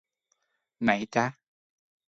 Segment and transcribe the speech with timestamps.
[0.81, 1.25] ไหนจ้ะ